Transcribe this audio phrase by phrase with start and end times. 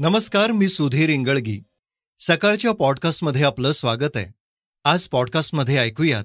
[0.00, 1.62] नमस्कार मी सुधीर इंगळगी.
[2.20, 4.26] सकाळच्या पॉडकास्टमध्ये आपलं स्वागत आहे.
[4.84, 6.24] आज पॉडकास्टमध्ये ऐकूयात.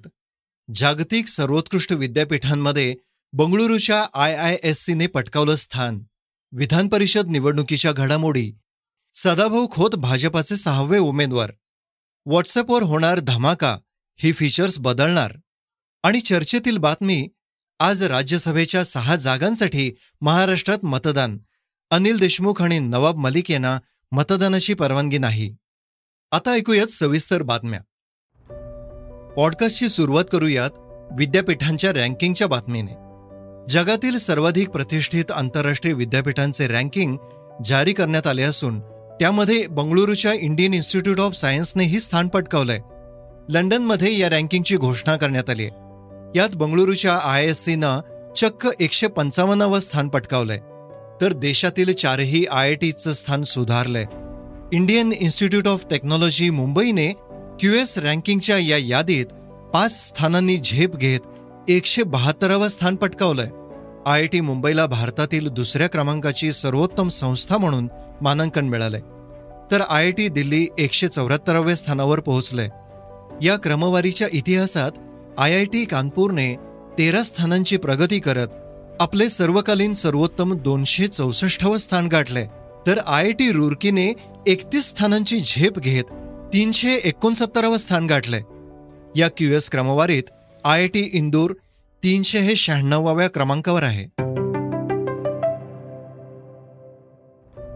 [0.75, 2.95] जागतिक सर्वोत्कृष्ट विद्यापीठांमध्ये
[3.33, 6.03] बंगळुरूच्या आय आय एस सीने पटकावलं स्थान.
[6.51, 8.51] विधान परिषद निवडणुकीच्या घडामोडी.
[9.13, 11.51] सदाभाऊ खोत भाजपाचे सहावे उमेदवार.
[12.25, 13.77] व्हॉट्सअपवर होणार धमाका
[14.15, 15.33] ही फीचर्स बदलणार.
[16.03, 17.29] आणि चर्चेतील बातमी
[17.79, 21.37] आज राज्यसभेच्या सहा जागांसाठी महाराष्ट्रात मतदान
[21.91, 23.79] अनिल देशमुख आणि नवाब मलिक यांना
[24.11, 25.55] मतदानाची परवानगी नाही.
[26.31, 27.79] आता ऐकूयात सविस्तर बातम्या.
[29.37, 30.69] पॉडकास्टची सुरुवात करूयात
[31.17, 32.91] विद्यापीठांच्या रँकिंगच्या बातमीने.
[33.69, 37.17] जगातील सर्वाधिक प्रतिष्ठित आंतरराष्ट्रीय विद्यापीठांचे रँकिंग
[37.65, 38.79] जारी करण्यात आले असून
[39.19, 42.79] त्यामध्ये बंगळुरूच्या इंडियन इन्स्टिट्यूट ऑफ सायन्सनेही स्थान पटकावलंय.
[43.49, 45.65] लंडनमध्ये या रँकिंगची घोषणा करण्यात आली
[46.35, 47.99] यात बंगळुरूच्या आय एस सीनं
[48.37, 50.59] चक्क एकशे पंचावन्नावं स्थान पटकावलंय.
[51.21, 54.05] तर देशातील चारही आय आय टीचं स्थान सुधारलंय.
[54.71, 57.13] इंडियन इन्स्टिट्यूट ऑफ टेक्नॉलॉजी मुंबईने
[57.59, 59.25] क्यू एस रँकिंगच्या या यादीत
[59.73, 61.19] पाच स्थानांनी झेप घेत
[61.69, 63.49] एकशे बहात्तरावं स्थान पटकावलंय.
[64.05, 67.89] आय आय टी मुंबईला भारतातील दुसऱ्या क्रमांकाची सर्वोत्तम संस्था म्हणून
[68.21, 69.01] मानांकन मिळालंय.
[69.71, 72.69] तर आय आय टी दिल्ली एकशे चौऱ्याहत्तराव्या स्थानावर पोहोचलंय.
[73.41, 74.91] या क्रमवारीच्या इतिहासात
[75.37, 76.55] आय आय टी कानपूरने
[76.97, 78.47] तेरा स्थानांची प्रगती करत
[79.01, 82.45] आपले सर्वकालीन सर्वोत्तम दोनशे चौसष्टवं स्थान गाठले.
[82.87, 84.13] तर आय आय टी रुरकीने
[84.47, 86.03] एकतीस स्थानांची झेप घेत
[86.53, 88.37] तीनशे एकोणसत्तरावं स्थान गाठले.
[89.15, 90.23] या क्यू एस क्रमवारीत
[90.63, 91.53] आय आय टी इंदूर
[92.03, 94.05] तीनशे हे शहाण्णवाव्या क्रमांकावर आहे.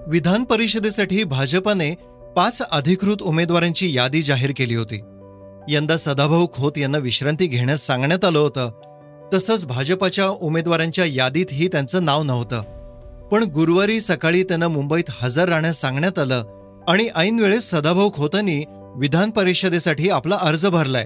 [0.07, 1.95] विधान परिषदेसाठी भाजपाने
[2.35, 4.99] पाच अधिकृत उमेदवारांची यादी जाहीर केली होती.
[5.69, 8.88] यंदा सदाभाऊ खोत यांना विश्रांती घेण्यास सांगण्यात आलं होतं.
[9.33, 12.61] तसंच भाजपाच्या उमेदवारांच्या यादीतही त्यांचं नाव नव्हतं.
[13.31, 16.43] पण गुरुवारी सकाळी त्यांना मुंबईत हजर राहण्यास सांगण्यात आलं
[16.87, 18.63] आणि ऐनवेळेस सदाभाऊ खोतांनी
[18.95, 21.05] विधान परिषदेसाठी आपला अर्ज भरलाय.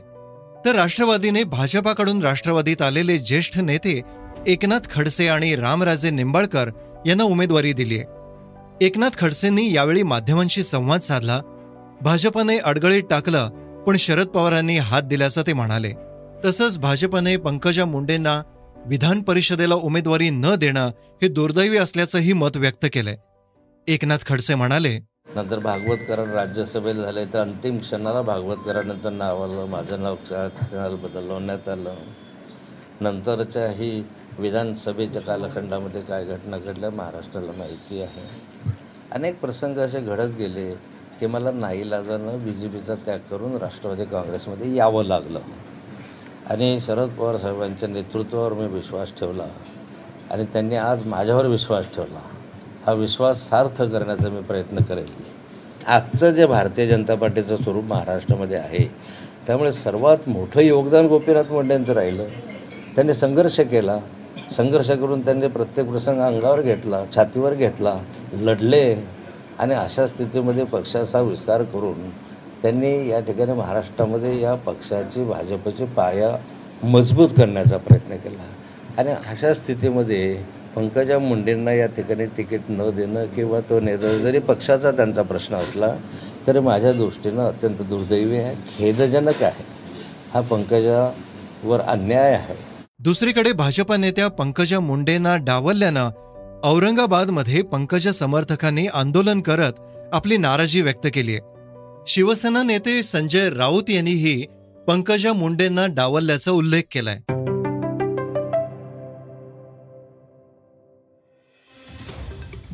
[0.65, 4.01] तर राष्ट्रवादीने भाजपाकडून राष्ट्रवादीत आलेले ज्येष्ठ नेते
[4.47, 6.69] एकनाथ खडसे आणि रामराजे निंबाळकर
[7.05, 11.41] यांना उमेदवारी दिली आहे एकनाथ खडसेंनी यावेळी माध्यमांशी संवाद साधला.
[12.01, 13.49] भाजपाने अडगळीत टाकलं
[13.87, 15.91] पण शरद पवारांनी हात दिल्याचं ते म्हणाले.
[16.45, 18.31] तसंच भाजपने पंकजा मुंडेंना
[18.87, 20.89] विधान परिषदेला उमेदवारी न देणं
[21.21, 23.15] हे दुर्दैवी असल्याचंही मत व्यक्त केलंय.
[23.87, 24.97] एकनाथ खडसे म्हणाले
[25.35, 31.69] नंतर भागवत राज्यसभेत झाले तर अंतिम क्षणाला भागवत करारानंतर नाव आलं माझं नाव क्षणाला बदलवण्यात
[31.69, 31.95] आलं.
[33.01, 34.03] नंतरच्याही
[34.39, 38.29] विधानसभेच्या कालखंडामध्ये काय घटना घडल्या महाराष्ट्राला माहिती आहे.
[39.11, 40.71] अनेक प्रसंग असे घडत गेले
[41.19, 45.39] की मला नाईलाजानं बी जे पीचा त्याग करून राष्ट्रवादी काँग्रेसमध्ये यावं लागलं.
[46.49, 49.43] आणि शरद पवार साहेबांच्या नेतृत्वावर मी विश्वास ठेवला.
[50.31, 52.19] आणि त्यांनी आज माझ्यावर विश्वास ठेवला.
[52.85, 55.07] हा विश्वास सार्थ करण्याचा मी प्रयत्न करेल.
[55.87, 58.91] आजचं जे भारतीय जनता पार्टीचं स्वरूप महाराष्ट्रामध्ये आहे
[59.47, 62.25] त्यामुळे सर्वात मोठं योगदान गोपीनाथ मुंडेंचं राहिलं.
[62.95, 63.97] त्यांनी संघर्ष केला.
[64.57, 67.99] संघर्ष करून त्यांनी प्रत्येक प्रसंग अंगावर घेतला छातीवर घेतला
[68.33, 68.95] लढले.
[69.59, 72.09] आणि अशा स्थितीमध्ये पक्षाचा विस्तार करून
[72.63, 76.37] त्यांनी या ठिकाणी महाराष्ट्रामध्ये या पक्षाची भाजपची पाया
[76.83, 78.43] मजबूत करण्याचा प्रयत्न केला.
[78.97, 80.43] आणि अशा स्थितीमध्ये
[80.75, 85.95] पंकजा मुंडेंना या ठिकाणी तिकीट न देणं किंवा तो नेता जरी पक्षाचा त्यांचा प्रश्न असला
[86.47, 89.63] तरी माझ्या दृष्टीनं अत्यंत दुर्दैवी आहे खेदजनक आहे.
[90.33, 92.55] हा पंकजावर अन्याय आहे.
[92.99, 96.09] दुसरीकडे भाजपा नेत्या पंकजा मुंडेंना डावलल्यानं
[96.63, 99.79] औरंगाबादमध्ये पंकजा समर्थकांनी आंदोलन करत
[100.13, 101.52] आपली नाराजी व्यक्त केली आहे.
[102.07, 104.45] शिवसेना नेते संजय राऊत यांनीही
[104.87, 107.19] पंकजा मुंडेंना डावलल्याचा उल्लेख केलाय.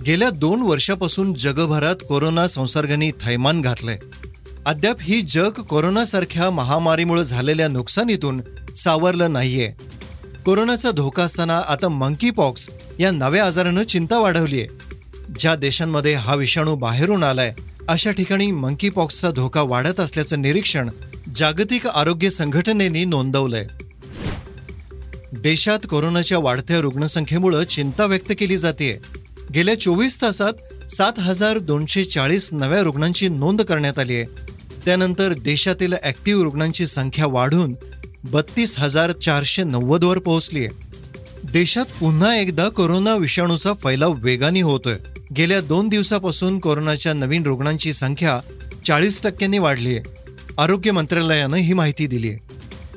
[0.05, 3.99] गेल्या दोन वर्षापासून जगभरात कोरोना संसर्गाने थैमान घातलंय.
[4.65, 8.41] अद्याप ही जग कोरोनासारख्या महामारीमुळे झालेल्या नुकसानीतून
[8.77, 9.73] सावरलं नाहीये.
[10.45, 12.69] कोरोनाचा धोका असताना आता मंकी पॉक्स
[12.99, 14.67] या नव्या आजारानं चिंता वाढवलीय.
[15.39, 17.53] ज्या देशांमध्ये हा विषाणू बाहेरून आलाय
[17.89, 20.89] अशा ठिकाणी मंकी पॉक्सचा धोका वाढत असल्याचं निरीक्षण
[21.35, 23.65] जागतिक आरोग्य संघटनेने नोंदवलंय.
[25.33, 28.91] देशात कोरोनाच्या वाढत्या रुग्णसंख्येमुळे चिंता व्यक्त केली जाते
[29.53, 34.25] गेल्या चोवीस तासात सात हजार दोनशे चाळीस नव्या रुग्णांची नोंद करण्यात आली आहे.
[34.85, 37.75] त्यानंतर देशातील ऍक्टिव्ह रुग्णांची संख्या वाढून
[38.23, 44.95] बत्तीस हजार चारशे नव्वदवर पोहोचली आहे देशात पुन्हा एकदा कोरोना विषाणूचा फैलाव वेगाने होतोय.
[45.39, 48.39] गेल्या दोन दिवसापासून कोरोनाच्या नवीन रुग्णांची संख्या
[48.85, 50.03] चाळीस टक्क्यांनी वाढली आहे.
[50.57, 52.39] आरोग्य मंत्रालयानं ही माहिती दिली आहे.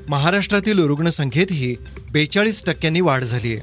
[0.08, 1.74] महाराष्ट्रातील रुग्णसंख्येतही
[2.12, 3.60] बेचाळीस टक्क्यांनी वाढ झाली आहे.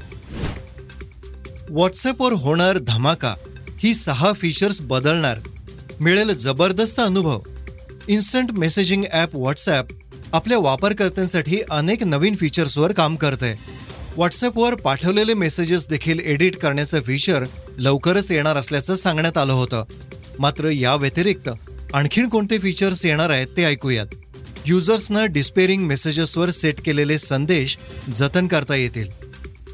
[1.69, 3.33] व्हॉट्सअपवर होणार धमाका
[3.79, 5.39] ही सहा फीचर्स बदलणार
[5.99, 7.39] मिळेल जबरदस्त अनुभव.
[8.07, 9.85] इन्स्टंट मेसेजिंग ॲप व्हॉट्सॲप
[10.33, 13.53] आपल्या वापरकर्त्यांसाठी अनेक नवीन फीचर्सवर काम करते
[14.19, 17.44] व्हॉट्सॲपवर पाठवलेले मेसेजेस देखील एडिट करण्याचं फीचर
[17.77, 19.83] लवकरच येणार असल्याचं सांगण्यात आलं होतं.
[20.39, 21.48] मात्र या व्यतिरिक्त
[21.94, 24.07] आणखीन कोणते फीचर्स येणार आहेत ते ऐकूयात.
[24.66, 27.77] युजर्सनं डिस्पेरिंग मेसेजेसवर सेट केलेले संदेश
[28.18, 29.07] जतन करता येतील.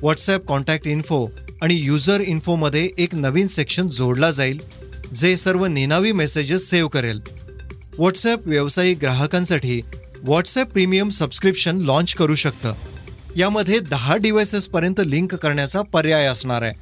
[0.01, 1.25] व्हॉट्सॲप कॉन्टॅक्ट इन्फो
[1.61, 4.59] आणि युजर इन्फोमध्ये एक नवीन सेक्शन जोडला जाईल
[5.13, 7.21] जे सर्व निनावी मेसेजेस सेव्ह करेल.
[7.97, 9.81] व्हॉट्सॲप व्यावसायिक ग्राहकांसाठी
[10.23, 12.73] व्हॉट्सॲप प्रीमियम सबस्क्रिप्शन लॉन्च करू शकतं.
[13.35, 16.73] यामध्ये दहा डिव्हायसेसपर्यंत लिंक करण्याचा पर्याय असणार आहे.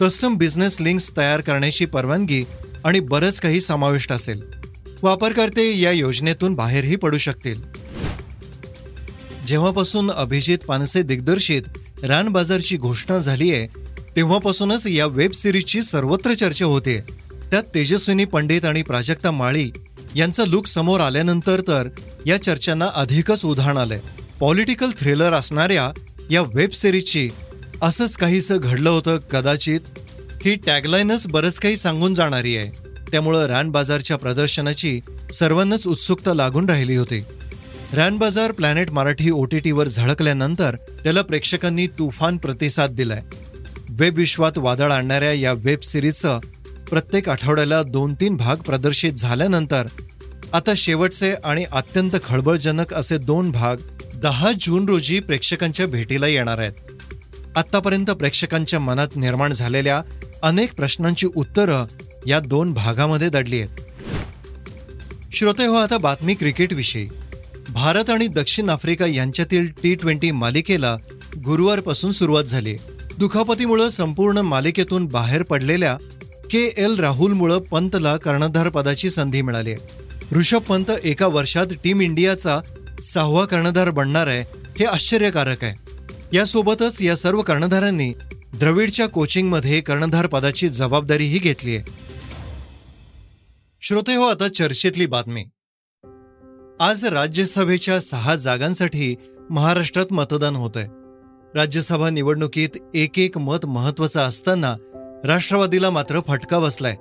[0.00, 2.44] कस्टम बिझनेस लिंक्स तयार करण्याची परवानगी
[2.84, 4.42] आणि बरंच काही समाविष्ट असेल.
[5.02, 7.60] वापरकर्ते या योजनेतून बाहेरही पडू शकतील.
[9.46, 11.62] जेव्हापासून अभिजित पानसे दिग्दर्शित
[12.04, 13.66] रान बाजारची घोषणा झाली आहे
[14.16, 17.00] तेव्हापासूनच या वेब सिरीजची सर्वत्र चर्चा होते.
[17.50, 19.70] त्यात तेजस्विनी पंडित आणि प्राजक्ता माळी
[20.14, 21.88] यांचा लुक समोर आल्यानंतर तर
[22.26, 24.00] या चर्चांना अधिकच उधाण आलंय.
[24.42, 25.92] पॉलिटिकल थ्रिलर असणाऱ्या
[26.30, 27.30] या वेब सिरीजची
[27.82, 29.80] असंच काहीसं घडलं होतं कदाचित?
[30.44, 32.70] ही टॅगलाईनच बरंच काही सांगून जाणारी आहे.
[33.10, 35.00] त्यामुळं रानबाजारच्या प्रदर्शनाची
[35.32, 37.24] सर्वांनाच उत्सुकता लागून राहिली होती.
[37.92, 43.22] रॅन बाजार प्लॅनेट मराठी ओ टी टीवर झळकल्यानंतर त्याला प्रेक्षकांनी तुफान प्रतिसाद दिलाय.
[43.90, 46.40] वेब विश्वात वादळ आणणाऱ्या या वेब सिरीजचं
[46.90, 49.86] प्रत्येक आठवड्याला दोन तीन भाग प्रदर्शित झाल्यानंतर
[50.52, 53.76] आता शेवटचे आणि अत्यंत खळबळजनक असे दोन भाग
[54.22, 56.72] दहा जून रोजी प्रेक्षकांच्या भेटीला येणार आहेत.
[57.56, 60.02] आत्तापर्यंत प्रेक्षकांच्या मनात निर्माण झालेल्या
[60.42, 61.84] अनेक प्रश्नांची उत्तरं
[62.26, 63.80] या दोन भागामध्ये दडली आहेत.
[65.32, 67.08] श्रोते हो आता बातमी क्रिकेटविषयी.
[67.68, 70.96] भारत आणि दक्षिण आफ्रिका यांच्यातील टी ट्वेंटी मालिकेला
[71.44, 72.76] गुरुवारपासून सुरुवात झाली.
[73.18, 75.96] दुखापतीमुळं संपूर्ण मालिकेतून बाहेर पडलेल्या
[76.50, 79.74] के एल राहुलमुळं पंतला कर्णधारपदाची संधी मिळाली.
[80.32, 82.60] ऋषभ पंत एका वर्षात टीम इंडियाचा
[83.02, 84.44] सहावा कर्णधार बनणार आहे
[84.78, 85.74] हे आश्चर्यकारक आहे.
[86.32, 88.12] यासोबतच या सर्व कर्णधारांनी
[88.58, 91.84] द्रविडच्या कोचिंगमध्ये कर्णधार पदाची जबाबदारीही घेतली आहे.
[93.80, 95.44] श्रोते हो आता चर्चेतली बातमी.
[96.80, 99.16] आज राज्यसभेच्या सहा जागांसाठी
[99.50, 100.88] महाराष्ट्रात मतदान होत आहे
[101.54, 104.74] राज्यसभा निवडणुकीत एक एक मत महत्वाचं असताना
[105.24, 106.94] राष्ट्रवादीला मात्र फटका बसलाय.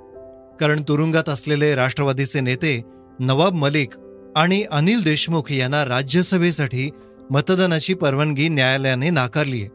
[0.60, 2.82] कारण तुरुंगात असलेले राष्ट्रवादीचे नेते
[3.20, 3.90] नवाब मलिक
[4.36, 6.90] आणि अनिल देशमुख यांना राज्यसभेसाठी
[7.32, 9.70] मतदानाची परवानगी न्यायालयाने नाकारली आहे.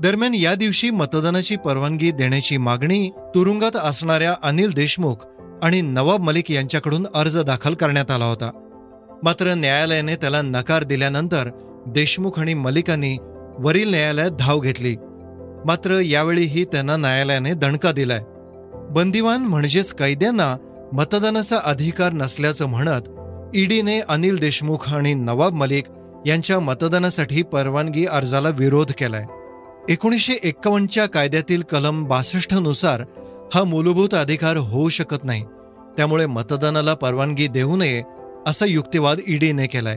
[0.00, 5.14] दरम्यान या दिवशी मतदानाची परवानगी देण्याची मागणी तुरुंगात असणाऱ्या अनिल देशमुख
[5.62, 8.50] आणि नवाब मलिक यांच्याकडून अर्ज दाखल करण्यात आला होता.
[9.22, 11.50] मात्र न्यायालयाने त्याला नकार दिल्यानंतर
[11.86, 13.16] देशमुख आणि मलिकांनी
[13.58, 14.96] वरील न्यायालयात धाव घेतली.
[15.66, 18.20] मात्र यावेळीही त्यांना न्यायालयाने दणका दिलाय.
[18.90, 20.56] बंदिवान म्हणजेच कैद्यांना
[20.92, 23.02] मतदानाचा अधिकार नसल्याचं म्हणत
[23.54, 25.84] ईडीने अनिल देशमुख आणि नवाब मलिक
[26.26, 29.24] यांच्या मतदानासाठी परवानगी अर्जाला विरोध केलाय.
[29.88, 33.04] एकोणीसशे एक्कावन्नच्या कायद्यातील कलम बासष्टनुसार
[33.54, 35.44] हा मूलभूत अधिकार होऊ शकत नाही.
[35.96, 38.02] त्यामुळे मतदानाला परवानगी देऊ नये
[38.46, 39.96] असा युक्तिवाद ईडीने केलाय.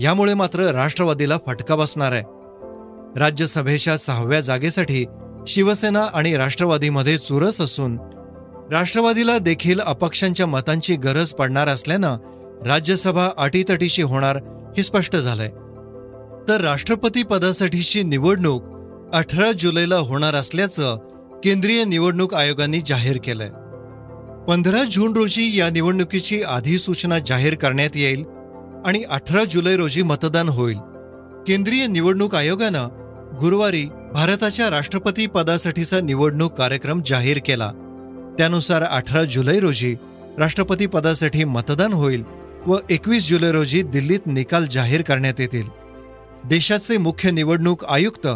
[0.00, 2.22] यामुळे मात्र राष्ट्रवादीला फटका बसणार आहे.
[3.20, 5.06] राज्यसभेच्या सहाव्या जागेसाठी
[5.46, 7.98] शिवसेना आणि राष्ट्रवादीमध्ये चुरस असून
[8.72, 12.16] राष्ट्रवादीला देखील अपक्षांच्या मतांची गरज पडणार असल्यानं
[12.66, 14.36] राज्यसभा अटीतटीशी होणार
[14.76, 15.48] हे स्पष्ट झालंय.
[16.48, 18.64] तर राष्ट्रपती पदासाठीची निवडणूक
[19.14, 20.96] अठरा जुलैला होणार असल्याचं
[21.44, 23.50] केंद्रीय निवडणूक आयोगाने जाहीर केलंय.
[24.48, 28.24] पंधरा जून रोजी या निवडणुकीची अधिसूचना जाहीर करण्यात येईल
[28.86, 30.78] आणि अठरा जुलै रोजी मतदान होईल.
[31.46, 32.88] केंद्रीय निवडणूक आयोगानं
[33.40, 37.72] गुरुवारी भारताच्या राष्ट्रपती पदासाठीचा निवडणूक कार्यक्रम जाहीर केला.
[38.38, 39.94] त्यानुसार अठरा जुलै रोजी
[40.38, 42.24] राष्ट्रपती पदासाठी मतदान होईल
[42.66, 45.68] व एकवीस जुलै रोजी दिल्लीत निकाल जाहीर करण्यात येतील.
[46.44, 48.26] देशाचे मुख्य निवडणूक आयुक्त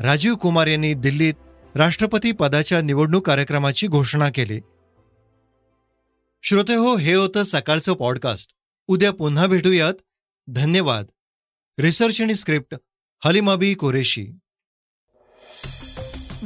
[0.00, 1.34] राजीव कुमार यांनी दिल्लीत
[1.74, 4.60] राष्ट्रपती पदाच्या निवडणूक कार्यक्रमाची घोषणा केली.
[6.42, 8.54] श्रोते हो हे होतं सकाळचं पॉडकास्ट
[8.86, 9.94] उद्या पुन्हा भेटूयात.
[10.48, 11.04] धन्यवाद.
[11.78, 12.76] रिसर्च आणि स्क्रिप्ट
[13.24, 14.26] हलिमाबी कुरेशी.